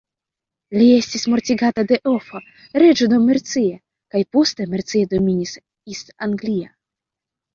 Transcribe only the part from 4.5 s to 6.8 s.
Mercia dominis East Anglia.